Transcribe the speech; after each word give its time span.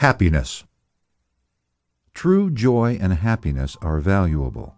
Happiness. 0.00 0.64
True 2.14 2.50
joy 2.50 2.96
and 3.02 3.12
happiness 3.12 3.76
are 3.82 4.00
valuable. 4.00 4.74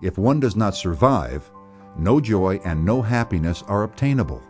If 0.00 0.16
one 0.16 0.40
does 0.40 0.56
not 0.56 0.74
survive, 0.74 1.50
no 1.98 2.22
joy 2.22 2.58
and 2.64 2.82
no 2.82 3.02
happiness 3.02 3.62
are 3.68 3.82
obtainable. 3.82 4.42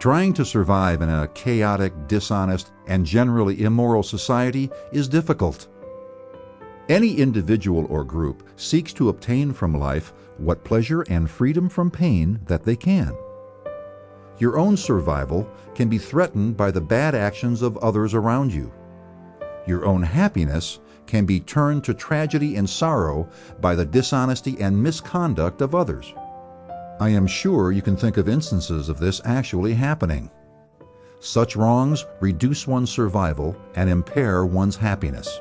Trying 0.00 0.32
to 0.32 0.44
survive 0.44 1.00
in 1.00 1.08
a 1.08 1.28
chaotic, 1.28 2.08
dishonest, 2.08 2.72
and 2.88 3.06
generally 3.06 3.62
immoral 3.62 4.02
society 4.02 4.68
is 4.90 5.06
difficult. 5.06 5.68
Any 6.88 7.14
individual 7.14 7.86
or 7.88 8.02
group 8.02 8.48
seeks 8.56 8.92
to 8.94 9.10
obtain 9.10 9.52
from 9.52 9.78
life 9.78 10.12
what 10.38 10.64
pleasure 10.64 11.02
and 11.02 11.30
freedom 11.30 11.68
from 11.68 11.88
pain 11.88 12.40
that 12.46 12.64
they 12.64 12.74
can. 12.74 13.16
Your 14.38 14.58
own 14.58 14.76
survival 14.76 15.48
can 15.74 15.88
be 15.88 15.98
threatened 15.98 16.56
by 16.56 16.70
the 16.70 16.80
bad 16.80 17.14
actions 17.14 17.62
of 17.62 17.76
others 17.78 18.12
around 18.14 18.52
you. 18.52 18.72
Your 19.66 19.86
own 19.86 20.02
happiness 20.02 20.78
can 21.06 21.24
be 21.24 21.40
turned 21.40 21.84
to 21.84 21.94
tragedy 21.94 22.56
and 22.56 22.68
sorrow 22.68 23.28
by 23.60 23.74
the 23.74 23.86
dishonesty 23.86 24.56
and 24.60 24.80
misconduct 24.82 25.62
of 25.62 25.74
others. 25.74 26.12
I 27.00 27.10
am 27.10 27.26
sure 27.26 27.72
you 27.72 27.82
can 27.82 27.96
think 27.96 28.16
of 28.16 28.28
instances 28.28 28.88
of 28.88 28.98
this 28.98 29.20
actually 29.24 29.74
happening. 29.74 30.30
Such 31.20 31.56
wrongs 31.56 32.04
reduce 32.20 32.66
one's 32.66 32.90
survival 32.90 33.56
and 33.74 33.88
impair 33.88 34.44
one's 34.44 34.76
happiness. 34.76 35.40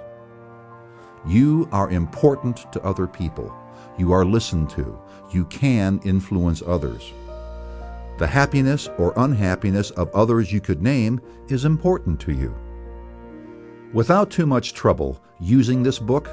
You 1.27 1.67
are 1.71 1.89
important 1.89 2.71
to 2.71 2.83
other 2.83 3.07
people. 3.07 3.53
You 3.97 4.11
are 4.11 4.25
listened 4.25 4.69
to. 4.71 4.99
You 5.31 5.45
can 5.45 5.99
influence 6.03 6.61
others. 6.65 7.13
The 8.17 8.27
happiness 8.27 8.89
or 8.97 9.13
unhappiness 9.17 9.91
of 9.91 10.13
others 10.15 10.51
you 10.51 10.61
could 10.61 10.81
name 10.81 11.19
is 11.49 11.65
important 11.65 12.19
to 12.21 12.31
you. 12.31 12.55
Without 13.93 14.31
too 14.31 14.45
much 14.45 14.73
trouble 14.73 15.21
using 15.39 15.83
this 15.83 15.99
book, 15.99 16.29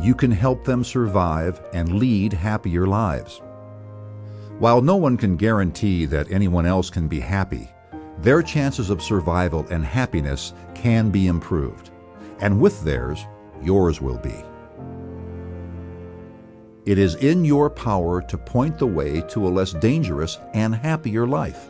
you 0.00 0.14
can 0.14 0.30
help 0.30 0.64
them 0.64 0.82
survive 0.82 1.60
and 1.72 1.98
lead 1.98 2.32
happier 2.32 2.86
lives. 2.86 3.40
While 4.58 4.82
no 4.82 4.96
one 4.96 5.16
can 5.16 5.36
guarantee 5.36 6.04
that 6.06 6.30
anyone 6.32 6.66
else 6.66 6.90
can 6.90 7.06
be 7.06 7.20
happy, 7.20 7.70
their 8.18 8.42
chances 8.42 8.90
of 8.90 9.00
survival 9.00 9.66
and 9.70 9.84
happiness 9.84 10.52
can 10.74 11.10
be 11.10 11.28
improved. 11.28 11.90
And 12.40 12.60
with 12.60 12.82
theirs, 12.82 13.24
yours 13.62 14.00
will 14.00 14.18
be. 14.18 14.34
It 16.90 16.98
is 16.98 17.14
in 17.14 17.44
your 17.44 17.70
power 17.70 18.20
to 18.20 18.36
point 18.36 18.76
the 18.76 18.84
way 18.88 19.20
to 19.28 19.46
a 19.46 19.48
less 19.48 19.72
dangerous 19.74 20.40
and 20.54 20.74
happier 20.74 21.24
life. 21.24 21.68